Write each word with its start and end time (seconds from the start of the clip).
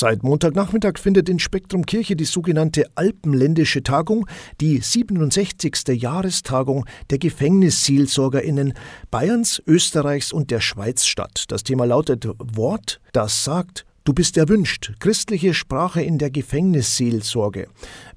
Seit 0.00 0.22
Montagnachmittag 0.22 0.98
findet 0.98 1.28
in 1.28 1.38
Spektrum 1.38 1.84
Kirche 1.84 2.16
die 2.16 2.24
sogenannte 2.24 2.86
Alpenländische 2.94 3.82
Tagung, 3.82 4.26
die 4.58 4.78
67. 4.78 5.88
Jahrestagung 5.88 6.86
der 7.10 7.18
Gefängnisseelsorgerinnen 7.18 8.72
Bayerns, 9.10 9.62
Österreichs 9.66 10.32
und 10.32 10.50
der 10.50 10.62
Schweiz 10.62 11.04
statt. 11.04 11.44
Das 11.48 11.64
Thema 11.64 11.84
lautet 11.84 12.26
Wort, 12.38 13.02
das 13.12 13.44
sagt, 13.44 13.84
Du 14.10 14.14
bist 14.14 14.36
erwünscht. 14.36 14.94
Christliche 14.98 15.54
Sprache 15.54 16.02
in 16.02 16.18
der 16.18 16.32
Gefängnisseelsorge. 16.32 17.68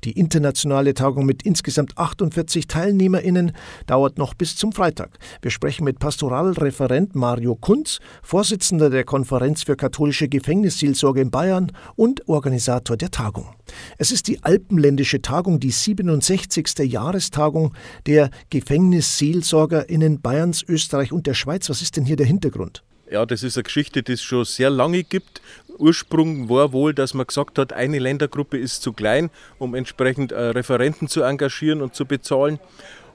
Die 0.03 0.13
internationale 0.13 0.95
Tagung 0.95 1.23
mit 1.23 1.43
insgesamt 1.43 1.99
48 1.99 2.65
TeilnehmerInnen 2.65 3.51
dauert 3.85 4.17
noch 4.17 4.33
bis 4.33 4.55
zum 4.55 4.71
Freitag. 4.71 5.19
Wir 5.43 5.51
sprechen 5.51 5.83
mit 5.83 5.99
Pastoralreferent 5.99 7.13
Mario 7.13 7.53
Kunz, 7.53 7.99
Vorsitzender 8.23 8.89
der 8.89 9.03
Konferenz 9.03 9.61
für 9.61 9.75
katholische 9.75 10.27
Gefängnisseelsorge 10.27 11.21
in 11.21 11.29
Bayern 11.29 11.71
und 11.95 12.27
Organisator 12.27 12.97
der 12.97 13.11
Tagung. 13.11 13.53
Es 13.99 14.11
ist 14.11 14.27
die 14.27 14.43
Alpenländische 14.43 15.21
Tagung, 15.21 15.59
die 15.59 15.69
67. 15.69 16.91
Jahrestagung 16.91 17.75
der 18.07 18.31
GefängnisseelsorgerInnen 18.49 20.21
Bayerns, 20.21 20.63
Österreich 20.67 21.11
und 21.11 21.27
der 21.27 21.35
Schweiz. 21.35 21.69
Was 21.69 21.83
ist 21.83 21.97
denn 21.97 22.05
hier 22.05 22.15
der 22.15 22.25
Hintergrund? 22.25 22.83
Ja, 23.13 23.27
das 23.27 23.43
ist 23.43 23.57
eine 23.57 23.63
Geschichte, 23.63 24.01
die 24.01 24.13
es 24.13 24.23
schon 24.23 24.43
sehr 24.43 24.71
lange 24.71 25.03
gibt. 25.03 25.39
Ursprung 25.79 26.49
war 26.49 26.71
wohl, 26.71 26.93
dass 26.93 27.13
man 27.13 27.27
gesagt 27.27 27.57
hat, 27.57 27.73
eine 27.73 27.99
Ländergruppe 27.99 28.57
ist 28.57 28.81
zu 28.81 28.93
klein, 28.93 29.29
um 29.59 29.75
entsprechend 29.75 30.31
äh, 30.31 30.39
Referenten 30.39 31.07
zu 31.07 31.23
engagieren 31.23 31.81
und 31.81 31.95
zu 31.95 32.05
bezahlen. 32.05 32.59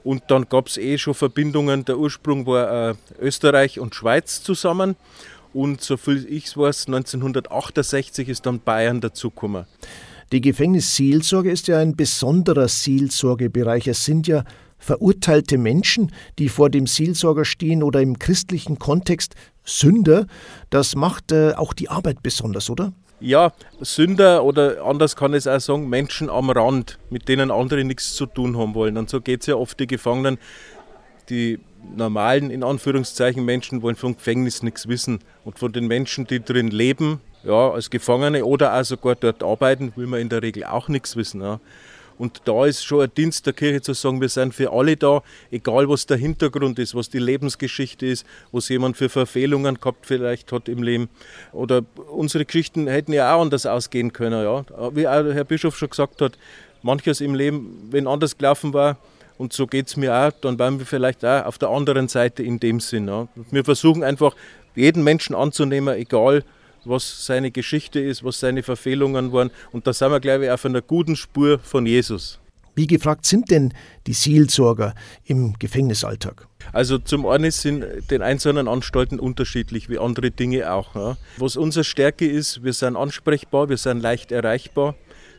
Und 0.03 0.23
dann 0.29 0.47
gab 0.47 0.67
es 0.67 0.77
eh 0.77 0.97
schon 0.97 1.13
Verbindungen. 1.13 1.85
Der 1.85 1.97
Ursprung 1.97 2.45
war 2.45 2.91
äh, 2.91 2.95
Österreich 3.19 3.79
und 3.79 3.95
Schweiz 3.95 4.41
zusammen. 4.43 4.95
Und 5.53 5.81
soviel 5.81 6.25
ich 6.29 6.55
weiß, 6.55 6.87
1968 6.87 8.29
ist 8.29 8.45
dann 8.45 8.59
Bayern 8.59 9.01
dazugekommen. 9.01 9.65
Die 10.31 10.41
Gefängnisseelsorge 10.41 11.51
ist 11.51 11.67
ja 11.67 11.79
ein 11.79 11.95
besonderer 11.95 12.67
Seelsorgebereich. 12.67 13.87
Es 13.87 14.05
sind 14.05 14.27
ja 14.27 14.43
verurteilte 14.79 15.57
Menschen, 15.57 16.11
die 16.39 16.49
vor 16.49 16.69
dem 16.69 16.87
Seelsorger 16.87 17.45
stehen 17.45 17.83
oder 17.83 18.01
im 18.01 18.17
christlichen 18.17 18.79
Kontext 18.79 19.35
Sünder, 19.63 20.25
das 20.69 20.95
macht 20.95 21.31
äh, 21.31 21.53
auch 21.53 21.73
die 21.73 21.89
Arbeit 21.89 22.23
besonders, 22.23 22.69
oder? 22.69 22.93
Ja, 23.19 23.51
Sünder 23.81 24.45
oder 24.45 24.83
anders 24.83 25.15
kann 25.15 25.33
ich 25.33 25.39
es 25.39 25.47
auch 25.47 25.59
sagen, 25.59 25.89
Menschen 25.89 26.29
am 26.29 26.49
Rand, 26.49 26.97
mit 27.09 27.27
denen 27.27 27.51
andere 27.51 27.83
nichts 27.83 28.15
zu 28.15 28.25
tun 28.25 28.57
haben 28.57 28.73
wollen. 28.73 28.97
Und 28.97 29.09
so 29.09 29.19
geht 29.19 29.41
es 29.41 29.47
ja 29.47 29.55
oft 29.55 29.79
die 29.79 29.87
Gefangenen, 29.87 30.37
die 31.29 31.59
normalen, 31.95 32.49
in 32.49 32.63
Anführungszeichen, 32.63 33.43
Menschen 33.43 33.81
wollen 33.81 33.97
vom 33.97 34.15
Gefängnis 34.15 34.63
nichts 34.63 34.87
wissen. 34.87 35.19
Und 35.43 35.59
von 35.59 35.71
den 35.71 35.87
Menschen, 35.87 36.27
die 36.27 36.39
drin 36.39 36.69
leben, 36.69 37.19
ja, 37.43 37.71
als 37.71 37.89
Gefangene 37.89 38.45
oder 38.45 38.79
auch 38.79 38.83
sogar 38.83 39.15
dort 39.15 39.43
arbeiten, 39.43 39.93
will 39.95 40.07
man 40.07 40.21
in 40.21 40.29
der 40.29 40.41
Regel 40.41 40.63
auch 40.63 40.87
nichts 40.87 41.15
wissen. 41.15 41.41
Ja. 41.41 41.59
Und 42.19 42.41
da 42.45 42.65
ist 42.65 42.83
schon 42.83 43.01
ein 43.01 43.11
Dienst 43.15 43.45
der 43.45 43.53
Kirche 43.53 43.81
zu 43.81 43.93
sagen, 43.93 44.19
wir 44.19 44.27
sind 44.27 44.53
für 44.53 44.71
alle 44.71 44.97
da, 44.97 45.23
egal 45.51 45.87
was 45.87 46.05
der 46.05 46.17
Hintergrund 46.17 46.77
ist, 46.77 46.93
was 46.93 47.09
die 47.09 47.17
Lebensgeschichte 47.17 48.05
ist, 48.05 48.25
was 48.51 48.67
jemand 48.67 48.97
für 48.97 49.07
Verfehlungen 49.07 49.79
gehabt 49.79 50.05
vielleicht 50.05 50.51
hat 50.51 50.67
im 50.67 50.83
Leben. 50.83 51.09
Oder 51.53 51.81
unsere 52.11 52.43
Geschichten 52.43 52.87
hätten 52.87 53.13
ja 53.13 53.33
auch 53.33 53.41
anders 53.41 53.65
ausgehen 53.65 54.11
können. 54.11 54.43
Ja. 54.43 54.65
Wie 54.93 55.07
auch 55.07 55.23
Herr 55.23 55.45
Bischof 55.45 55.77
schon 55.77 55.89
gesagt 55.89 56.21
hat, 56.21 56.37
manches 56.81 57.21
im 57.21 57.35
Leben, 57.35 57.87
wenn 57.89 58.05
anders 58.05 58.37
gelaufen 58.37 58.73
war, 58.73 58.97
und 59.37 59.53
so 59.53 59.67
geht 59.67 59.87
es 59.87 59.95
mir 59.95 60.13
auch, 60.13 60.31
dann 60.41 60.59
waren 60.59 60.79
wir 60.79 60.85
vielleicht 60.85 61.23
auch 61.23 61.45
auf 61.45 61.57
der 61.57 61.69
anderen 61.69 62.09
Seite 62.09 62.43
in 62.43 62.59
dem 62.59 62.81
Sinn. 62.81 63.07
Ja. 63.07 63.29
Wir 63.51 63.63
versuchen 63.63 64.03
einfach, 64.03 64.35
jeden 64.75 65.03
Menschen 65.05 65.33
anzunehmen, 65.33 65.95
egal 65.95 66.43
was 66.85 67.25
seine 67.25 67.51
Geschichte 67.51 67.99
ist, 67.99 68.23
was 68.23 68.39
seine 68.39 68.63
Verfehlungen 68.63 69.31
waren. 69.33 69.51
Und 69.71 69.87
da 69.87 69.93
sind 69.93 70.11
wir, 70.11 70.19
glaube 70.19 70.45
ich, 70.45 70.51
auf 70.51 70.65
einer 70.65 70.81
guten 70.81 71.15
Spur 71.15 71.59
von 71.59 71.85
Jesus. 71.85 72.39
Wie 72.75 72.87
gefragt 72.87 73.25
sind 73.25 73.51
denn 73.51 73.73
die 74.07 74.13
Seelsorger 74.13 74.95
im 75.25 75.53
Gefängnisalltag? 75.59 76.47
Also 76.71 76.97
zum 76.97 77.25
einen 77.25 77.51
sind 77.51 77.83
den 78.09 78.21
einzelnen 78.21 78.67
Anstalten 78.67 79.19
unterschiedlich, 79.19 79.89
wie 79.89 79.99
andere 79.99 80.31
Dinge 80.31 80.71
auch. 80.71 80.95
Ja. 80.95 81.17
Was 81.37 81.57
unsere 81.57 81.83
Stärke 81.83 82.25
ist, 82.25 82.63
wir 82.63 82.73
sind 82.73 82.95
ansprechbar, 82.95 83.69
wir 83.69 83.77
sind 83.77 84.01
leicht 84.01 84.31
erreichbar. 84.31 84.95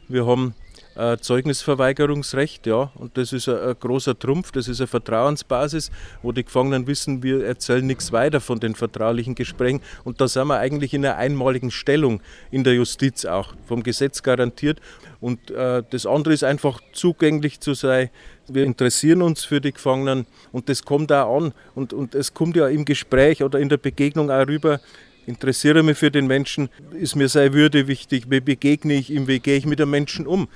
Wir 0.09 0.27
haben 0.27 0.55
äh, 0.97 1.17
Zeugnisverweigerungsrecht, 1.19 2.67
ja, 2.67 2.91
und 2.95 3.17
das 3.17 3.33
ist 3.33 3.49
ein, 3.49 3.59
ein, 3.59 3.75
großer 3.79 4.19
Trumpf, 4.19 4.53
das 4.53 4.69
ist 4.69 4.81
eine 4.81 4.89
Vertrauensbasis, 4.89 5.91
wo 6.23 6.33
die 6.33 6.45
Gefangenen 6.45 6.87
wissen, 6.87 7.23
wir 7.23 7.45
erzählen 7.45 7.87
nichts 7.87 8.13
weiter 8.13 8.41
von 8.41 8.61
den 8.61 8.75
vertraulichen 8.75 9.35
Gesprächen. 9.35 9.81
Und 10.05 10.21
da 10.21 10.29
sind 10.29 10.49
wir 10.49 10.59
eigentlich 10.59 10.93
in 10.95 11.05
einer 11.05 11.17
einmaligen 11.17 11.71
Stellung 11.71 12.21
in 12.51 12.65
der 12.65 12.75
Justiz 12.75 13.25
auch, 13.25 13.55
vom 13.67 13.83
Gesetz 13.83 14.23
garantiert. 14.23 14.81
Und 15.21 15.51
äh, 15.51 15.83
das 15.89 16.07
andere 16.07 16.35
ist 16.35 16.45
einfach 16.45 16.81
zugänglich 16.93 17.61
zu 17.61 17.75
sein, 17.75 18.11
wir 18.49 18.65
interessieren 18.65 19.23
uns 19.23 19.45
für 19.45 19.61
die 19.61 19.73
Gefangenen 19.73 20.27
und 20.51 20.69
das 20.69 20.85
kommt 20.85 21.13
auch 21.13 21.37
an. 21.37 21.55
Und, 21.75 21.93
und 21.93 22.15
es 22.15 22.35
kommt 22.35 22.57
ja 22.57 22.69
im 22.69 22.85
Gespräch 22.85 23.43
oder 23.45 23.59
in 23.59 23.69
der 23.69 23.77
Begegnung 23.77 24.31
auch 24.31 24.47
rüber, 24.47 24.81
interessiere 25.27 25.83
mich 25.83 25.99
für 25.99 26.11
den 26.11 26.27
Menschen, 26.27 26.69
ist 26.93 27.17
mir 27.17 27.29
seine 27.29 27.53
Würde 27.53 27.87
wichtig, 27.87 28.25
wie 28.29 28.41
begegne 28.41 28.95
ich 28.95 29.11
ihm, 29.11 29.29
wie 29.29 29.39
gehe 29.39 29.57
ich 29.57 29.67
mit 29.67 29.79
dem 29.79 29.91
Menschen 29.91 30.27
um. 30.27 30.49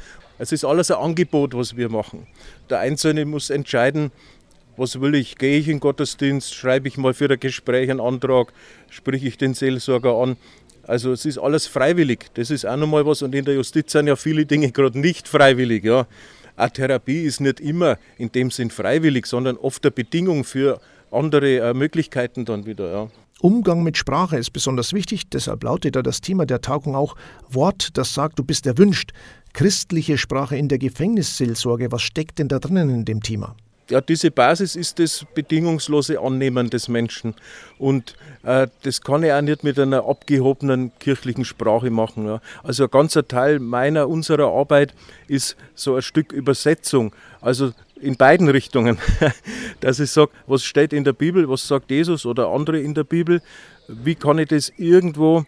Es 0.45 0.53
ist 0.53 0.67
alles 0.67 0.91
ein 0.91 0.99
Angebot, 0.99 1.57
was 1.57 1.75
wir 1.75 1.89
machen. 1.89 2.27
Der 2.69 2.81
Einzelne 2.81 3.25
muss 3.25 3.49
entscheiden, 3.49 4.13
was 4.77 5.01
will 5.01 5.15
ich? 5.15 5.39
Gehe 5.39 5.59
ich 5.59 5.69
in 5.69 5.81
Gottesdienst? 5.81 6.55
Schreibe 6.55 6.87
ich 6.87 6.99
mal 6.99 7.15
für 7.15 7.31
ein 7.31 7.41
Gespräch 7.41 7.91
einen 7.91 7.99
Antrag? 7.99 8.53
Sprich 8.91 9.25
ich 9.25 9.39
den 9.39 9.55
Seelsorger 9.55 10.15
an? 10.15 10.37
Also 10.83 11.13
es 11.13 11.25
ist 11.25 11.39
alles 11.39 11.67
freiwillig. 11.67 12.27
Das 12.35 12.51
ist 12.51 12.67
auch 12.67 12.77
nochmal 12.77 13.07
was. 13.07 13.23
Und 13.23 13.35
in 13.35 13.47
der 13.47 13.55
Justiz 13.55 13.93
sind 13.93 14.07
ja 14.07 14.17
viele 14.17 14.45
Dinge 14.45 14.71
gerade 14.71 15.01
nicht 15.01 15.29
freiwillig. 15.29 15.83
Ja. 15.83 16.07
Eine 16.57 16.73
Therapie 16.73 17.23
ist 17.23 17.41
nicht 17.41 17.59
immer 17.61 17.97
in 18.19 18.31
dem 18.31 18.51
Sinn 18.51 18.69
freiwillig, 18.69 19.25
sondern 19.25 19.57
oft 19.57 19.83
eine 19.87 19.93
Bedingung 19.93 20.45
für 20.45 20.79
andere 21.11 21.71
äh, 21.71 21.73
Möglichkeiten 21.73 22.45
dann 22.45 22.67
wieder. 22.67 22.91
Ja. 22.93 23.11
Umgang 23.45 23.83
mit 23.83 23.99
Sprache 23.99 24.39
ist 24.39 24.53
besonders 24.53 24.95
wichtig, 24.95 25.29
deshalb 25.29 25.65
lautet 25.65 25.97
da 25.97 26.03
das 26.03 26.23
Thema 26.23 26.47
der 26.47 26.63
Tagung 26.63 26.97
auch 26.97 27.15
Wort, 27.51 27.91
das 27.99 28.15
sagt, 28.15 28.39
du 28.39 28.43
bist 28.43 28.67
erwünscht 28.67 29.13
christliche 29.53 30.17
Sprache 30.17 30.57
in 30.57 30.69
der 30.69 30.79
Gefängnisseelsorge. 30.79 31.93
Was 31.93 32.01
steckt 32.01 32.39
denn 32.39 32.49
da 32.49 32.59
drinnen 32.59 32.89
in 32.89 33.05
dem 33.05 33.23
Thema? 33.23 33.55
Ja, 33.91 34.01
diese 34.01 34.31
Basis 34.31 34.77
ist 34.77 34.99
das 34.99 35.27
bedingungslose 35.35 36.19
Annehmen 36.19 36.71
des 36.71 36.89
Menschen. 36.89 37.35
Und 37.79 38.17
äh, 38.43 38.69
das 38.83 39.03
kann 39.03 39.23
ich 39.23 39.33
auch 39.33 39.43
nicht 39.43 39.63
mit 39.63 39.79
einer 39.79 40.07
abgehobenen 40.07 40.93
kirchlichen 40.99 41.45
Sprache 41.45 41.91
machen. 41.91 42.27
Ja. 42.27 42.41
Also 42.63 42.85
ein 42.85 42.91
ganzer 42.91 43.29
Teil 43.29 43.59
meiner, 43.59 44.09
unserer 44.09 44.53
Arbeit 44.53 44.95
ist 45.29 45.57
so 45.75 45.97
ein 45.97 46.03
Stück 46.03 46.33
Übersetzung. 46.33 47.15
Also 47.43 47.73
in 48.01 48.17
beiden 48.17 48.49
Richtungen. 48.49 48.99
Dass 49.81 50.01
ich 50.01 50.11
sage, 50.11 50.31
was 50.47 50.65
steht 50.65 50.93
in 50.93 51.05
der 51.05 51.13
Bibel, 51.13 51.49
was 51.49 51.67
sagt 51.67 51.91
Jesus 51.91 52.27
oder 52.27 52.49
andere 52.49 52.81
in 52.81 52.95
der 52.95 53.05
Bibel, 53.05 53.43
wie 53.89 54.15
kann 54.15 54.39
ich 54.39 54.49
das 54.49 54.73
irgendwo 54.77 55.45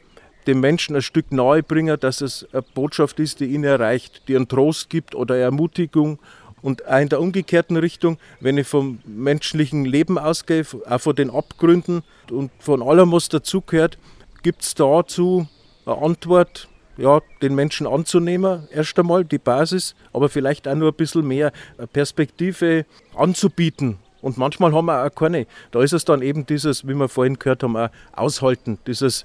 dem 0.46 0.60
Menschen 0.60 0.94
ein 0.94 1.02
Stück 1.02 1.32
nahe 1.32 1.62
bringen, 1.62 1.98
dass 1.98 2.20
es 2.20 2.46
eine 2.52 2.62
Botschaft 2.62 3.18
ist, 3.18 3.40
die 3.40 3.46
ihn 3.46 3.64
erreicht, 3.64 4.22
die 4.28 4.36
einen 4.36 4.48
Trost 4.48 4.90
gibt 4.90 5.14
oder 5.14 5.36
Ermutigung. 5.36 6.18
Und 6.66 6.84
auch 6.88 6.98
in 6.98 7.08
der 7.08 7.20
umgekehrten 7.20 7.76
Richtung, 7.76 8.18
wenn 8.40 8.58
ich 8.58 8.66
vom 8.66 8.98
menschlichen 9.06 9.84
Leben 9.84 10.18
ausgehe, 10.18 10.66
auch 10.90 11.00
von 11.00 11.14
den 11.14 11.30
Abgründen 11.30 12.02
und 12.28 12.50
von 12.58 12.82
allem, 12.82 13.12
was 13.12 13.28
dazugehört, 13.28 13.98
gibt 14.42 14.62
es 14.62 14.74
dazu 14.74 15.46
eine 15.84 15.96
Antwort, 15.98 16.68
ja, 16.96 17.20
den 17.40 17.54
Menschen 17.54 17.86
anzunehmen, 17.86 18.66
erst 18.72 18.98
einmal 18.98 19.24
die 19.24 19.38
Basis, 19.38 19.94
aber 20.12 20.28
vielleicht 20.28 20.66
auch 20.66 20.74
nur 20.74 20.90
ein 20.90 20.96
bisschen 20.96 21.28
mehr 21.28 21.52
Perspektive 21.92 22.84
anzubieten. 23.14 23.98
Und 24.20 24.36
manchmal 24.36 24.72
haben 24.72 24.86
wir 24.86 25.06
auch 25.06 25.14
keine. 25.14 25.46
Da 25.70 25.84
ist 25.84 25.92
es 25.92 26.04
dann 26.04 26.20
eben 26.20 26.46
dieses, 26.46 26.84
wie 26.88 26.94
wir 26.94 27.08
vorhin 27.08 27.38
gehört 27.38 27.62
haben, 27.62 27.76
auch 27.76 27.90
aushalten, 28.12 28.78
dieses 28.88 29.24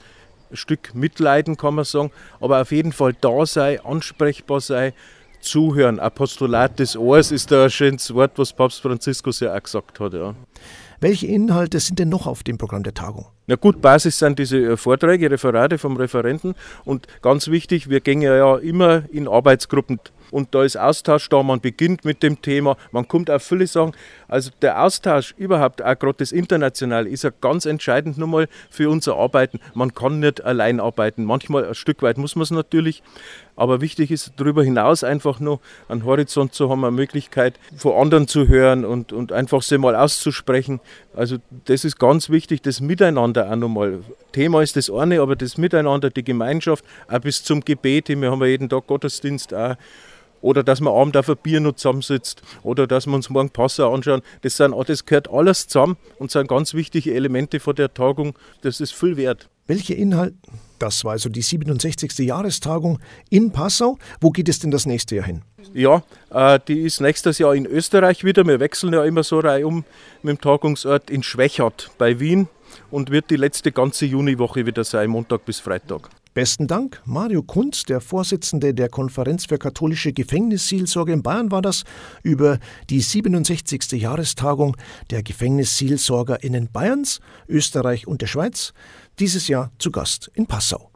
Stück 0.53 0.93
mitleiden, 0.93 1.57
kann 1.57 1.73
man 1.73 1.85
sagen, 1.85 2.11
aber 2.39 2.61
auf 2.61 2.71
jeden 2.71 2.91
Fall 2.91 3.15
da 3.19 3.47
sei, 3.47 3.81
ansprechbar 3.83 4.61
sei, 4.61 4.93
zuhören. 5.41 5.99
Apostolat 5.99 6.79
des 6.79 6.95
Ohrs 6.97 7.31
ist 7.31 7.51
da 7.51 7.65
ein 7.65 7.69
schönes 7.69 8.13
Wort, 8.13 8.31
was 8.35 8.53
Papst 8.53 8.81
Franziskus 8.81 9.39
ja 9.39 9.55
auch 9.55 9.63
gesagt 9.63 9.99
hat. 9.99 10.13
Ja. 10.13 10.35
Welche 10.99 11.25
Inhalte 11.25 11.79
sind 11.79 11.97
denn 11.97 12.09
noch 12.09 12.27
auf 12.27 12.43
dem 12.43 12.59
Programm 12.59 12.83
der 12.83 12.93
Tagung? 12.93 13.25
Na 13.47 13.55
gut, 13.55 13.81
Basis 13.81 14.19
sind 14.19 14.37
diese 14.37 14.57
äh, 14.57 14.77
Vorträge, 14.77 15.31
Referate 15.31 15.79
vom 15.79 15.97
Referenten 15.97 16.53
und 16.85 17.07
ganz 17.23 17.47
wichtig, 17.47 17.89
wir 17.89 18.01
gehen 18.01 18.21
ja 18.21 18.57
immer 18.57 19.03
in 19.11 19.27
Arbeitsgruppen 19.27 19.99
und 20.31 20.55
da 20.55 20.63
ist 20.63 20.77
Austausch 20.77 21.29
da, 21.29 21.43
man 21.43 21.59
beginnt 21.59 22.05
mit 22.05 22.23
dem 22.23 22.41
Thema, 22.41 22.77
man 22.91 23.07
kommt 23.07 23.29
auf 23.29 23.43
viele 23.43 23.67
Sachen. 23.67 23.93
Also 24.27 24.49
der 24.61 24.81
Austausch 24.81 25.33
überhaupt, 25.37 25.83
auch 25.83 25.99
gerade 25.99 26.15
das 26.17 26.31
Internationale, 26.31 27.09
ist 27.09 27.23
ja 27.23 27.31
ganz 27.41 27.65
entscheidend 27.65 28.17
nochmal 28.17 28.47
für 28.69 28.89
unser 28.89 29.17
Arbeiten. 29.17 29.59
Man 29.73 29.93
kann 29.93 30.19
nicht 30.19 30.43
allein 30.43 30.79
arbeiten. 30.79 31.25
Manchmal 31.25 31.65
ein 31.65 31.75
Stück 31.75 32.01
weit 32.01 32.17
muss 32.17 32.35
man 32.35 32.43
es 32.43 32.51
natürlich, 32.51 33.03
aber 33.55 33.81
wichtig 33.81 34.09
ist 34.09 34.33
darüber 34.37 34.63
hinaus 34.63 35.03
einfach 35.03 35.39
nur 35.39 35.59
einen 35.87 36.05
Horizont 36.05 36.53
zu 36.53 36.69
haben, 36.69 36.83
eine 36.83 36.91
Möglichkeit 36.91 37.59
von 37.75 37.93
anderen 37.93 38.27
zu 38.27 38.47
hören 38.47 38.85
und, 38.85 39.13
und 39.13 39.31
einfach 39.31 39.61
sie 39.61 39.77
mal 39.77 39.95
auszusprechen. 39.95 40.79
Also 41.13 41.37
das 41.65 41.83
ist 41.85 41.99
ganz 41.99 42.29
wichtig, 42.29 42.61
das 42.61 42.81
Miteinander 42.81 43.51
auch 43.51 43.55
nochmal. 43.55 43.99
Thema 44.31 44.61
ist 44.61 44.77
das 44.77 44.89
eine, 44.89 45.21
aber 45.21 45.35
das 45.35 45.57
Miteinander, 45.57 46.09
die 46.09 46.23
Gemeinschaft, 46.23 46.85
auch 47.09 47.19
bis 47.19 47.43
zum 47.43 47.61
Gebet. 47.61 48.07
Wir 48.09 48.31
haben 48.31 48.41
ja 48.41 48.47
jeden 48.47 48.69
Tag 48.69 48.87
Gottesdienst 48.87 49.53
auch 49.53 49.75
oder 50.41 50.63
dass 50.63 50.81
man 50.81 50.93
abend 50.93 51.17
auf 51.17 51.29
ein 51.29 51.37
Bier 51.37 51.59
noch 51.59 51.73
zusammensitzt 51.73 52.41
oder 52.63 52.87
dass 52.87 53.07
wir 53.07 53.13
uns 53.13 53.29
morgen 53.29 53.49
Passau 53.49 53.93
anschauen. 53.93 54.21
Das, 54.41 54.57
sind, 54.57 54.75
das 54.87 55.05
gehört 55.05 55.29
alles 55.29 55.67
zusammen 55.67 55.97
und 56.19 56.31
sind 56.31 56.47
ganz 56.47 56.73
wichtige 56.73 57.13
Elemente 57.13 57.59
von 57.59 57.75
der 57.75 57.93
Tagung. 57.93 58.37
Das 58.61 58.79
ist 58.81 58.93
viel 58.93 59.17
wert. 59.17 59.49
Welche 59.67 59.93
Inhalte? 59.93 60.35
Das 60.79 61.05
war 61.05 61.11
also 61.11 61.29
die 61.29 61.43
67. 61.43 62.17
Jahrestagung 62.19 62.99
in 63.29 63.51
Passau. 63.51 63.99
Wo 64.19 64.31
geht 64.31 64.49
es 64.49 64.59
denn 64.59 64.71
das 64.71 64.87
nächste 64.87 65.15
Jahr 65.15 65.25
hin? 65.25 65.43
Ja, 65.73 66.03
äh, 66.31 66.59
die 66.67 66.81
ist 66.81 67.01
nächstes 67.01 67.37
Jahr 67.37 67.53
in 67.53 67.67
Österreich 67.67 68.23
wieder. 68.23 68.45
Wir 68.45 68.59
wechseln 68.59 68.91
ja 68.93 69.05
immer 69.05 69.23
so 69.23 69.39
reihum 69.39 69.85
mit 70.23 70.37
dem 70.37 70.41
Tagungsort 70.41 71.11
in 71.11 71.21
Schwächert 71.21 71.91
bei 71.99 72.19
Wien 72.19 72.47
und 72.89 73.11
wird 73.11 73.29
die 73.29 73.35
letzte 73.35 73.71
ganze 73.71 74.07
Juniwoche 74.07 74.65
wieder 74.65 74.83
sein, 74.83 75.11
Montag 75.11 75.45
bis 75.45 75.59
Freitag. 75.59 76.09
Besten 76.33 76.67
Dank, 76.67 77.01
Mario 77.03 77.43
Kunz, 77.43 77.83
der 77.83 77.99
Vorsitzende 77.99 78.73
der 78.73 78.87
Konferenz 78.87 79.47
für 79.47 79.57
katholische 79.57 80.13
Gefängnisseelsorge 80.13 81.11
in 81.11 81.23
Bayern 81.23 81.51
war 81.51 81.61
das, 81.61 81.83
über 82.23 82.57
die 82.89 83.01
67. 83.01 83.91
Jahrestagung 84.01 84.77
der 85.09 85.23
GefängnisseelsorgerInnen 85.23 86.69
Bayerns, 86.71 87.19
Österreich 87.49 88.07
und 88.07 88.21
der 88.21 88.27
Schweiz, 88.27 88.71
dieses 89.19 89.49
Jahr 89.49 89.71
zu 89.77 89.91
Gast 89.91 90.31
in 90.33 90.45
Passau. 90.45 90.90